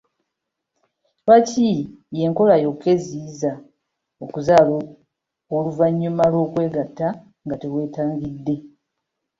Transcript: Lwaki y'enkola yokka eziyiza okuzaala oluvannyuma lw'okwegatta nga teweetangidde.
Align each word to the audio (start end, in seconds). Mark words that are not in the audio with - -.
Lwaki 1.23 1.67
y'enkola 2.17 2.55
yokka 2.63 2.87
eziyiza 2.95 3.51
okuzaala 4.23 4.75
oluvannyuma 5.55 6.23
lw'okwegatta 6.31 7.07
nga 7.45 7.55
teweetangidde. 7.61 8.55